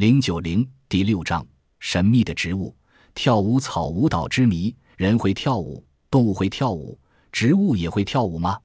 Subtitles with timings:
[0.00, 1.46] 零九零第六章：
[1.78, 2.74] 神秘的植物。
[3.14, 6.98] 跳舞草舞蹈之谜：人会跳舞，动物会跳舞，
[7.30, 8.58] 植物也会跳舞吗？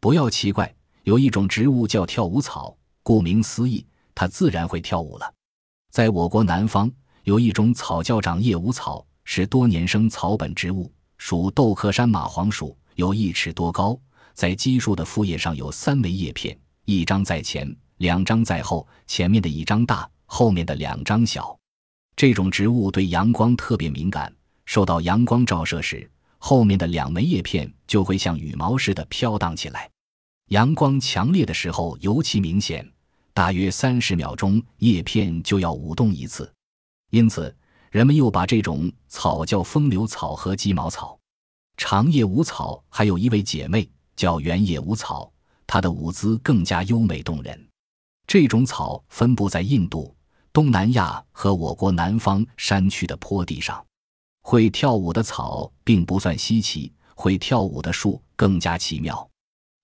[0.00, 5.34] 不要奇怪，有一种植物叫跳舞草，顾名思义，它自然会跳舞了。
[5.90, 6.90] 在我国南方，
[7.24, 14.00] 有一种草叫长叶舞草，是多年生草本植物，属豆科山蚂黄属，有一尺多高，
[14.32, 21.58] 在基树的副叶上有三枚叶片，一张在前，两张在后，前面的一张大，后面的两张小。
[22.14, 24.32] 这种植物对阳光特别敏感，
[24.64, 26.08] 受到阳光照射时，
[26.38, 29.90] 后面的两枚叶片就会像羽毛似的飘荡起来。
[30.50, 32.88] 阳光强烈的时候尤其明显，
[33.34, 36.50] 大约三十秒钟，叶片就要舞动一次。
[37.10, 37.54] 因此，
[37.90, 41.18] 人们又把这种草叫风流草和鸡毛草。
[41.76, 45.32] 长叶舞草还有一位姐妹叫圆叶舞草，
[45.66, 47.68] 它的舞姿更加优美动人。
[48.28, 50.14] 这种草分布在印度。
[50.52, 53.84] 东南亚和我国南方山区的坡地上，
[54.42, 59.28] 会跳舞的草并不算稀奇，会跳舞的树更加奇妙。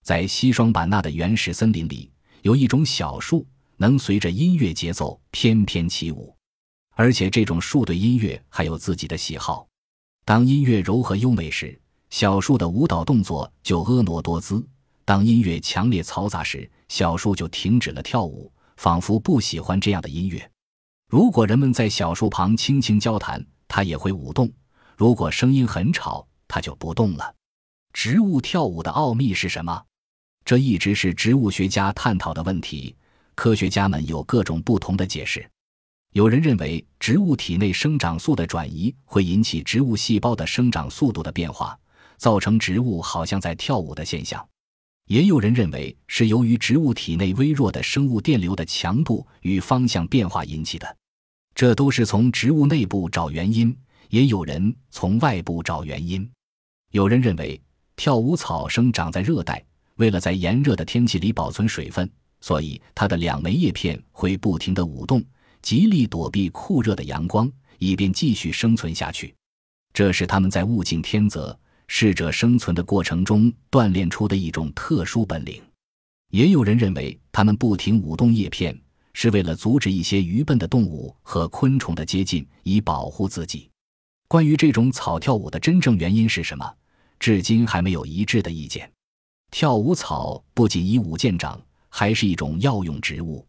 [0.03, 2.11] 在西双版纳的原始森林里，
[2.43, 6.35] 有一种小树能随着音乐节奏翩翩起舞，
[6.97, 9.69] 而且这种树对音乐还有自己的喜好。
[10.25, 11.81] 当音乐柔和优美时，
[12.11, 14.59] 小树的舞蹈动作就婀娜多姿；
[15.05, 20.51] 当音乐强烈嘈杂时，小树就停止了跳舞，仿佛不喜欢这样的音乐。
[21.09, 24.49] 如果人们在小树旁轻轻交谈，它也会舞动；
[24.97, 27.33] 如果声音很吵，它就不动了。
[27.93, 29.81] 植物跳舞的奥秘是什么？
[30.45, 32.95] 这一直是植物学家探讨的问题。
[33.37, 35.49] 科学家们有各种不同的解释。
[36.13, 41.79] 有人认为，植物体内生长素的转移会引起植物细胞的生长速度的变化，
[42.17, 44.45] 造成植物好像在跳舞的现象。
[45.07, 50.97] 也有人认为是由于植物体内微弱的生物电流的强度与方向变化引起的，
[51.55, 53.71] 这都是从植物内部找原因；
[54.11, 56.29] 也有人从外部找原因。
[56.91, 57.61] 有人认为，
[57.95, 59.65] 跳舞草生长在热带，
[59.95, 65.25] 为了在炎热的天气里保存水分，所以它的两枚叶片会不停地舞动，
[65.63, 69.33] 极力躲避酷热的阳光，以便继续生存下去。
[69.93, 71.57] 这是他们在物竞天择。
[71.89, 75.63] 适者生存的过程中锻炼出的一种特殊本领，
[76.31, 78.79] 也有人认为，它们不停舞动叶片
[79.13, 83.71] 是为了阻止一些愚笨的动物和昆虫的接近，以保护自己。
[84.29, 86.71] 关于这种草跳舞的真正原因是什么，
[87.19, 88.91] 至今还没有一致的意见。
[89.51, 93.47] 跳舞草不仅以舞见长，还是一种药用植物。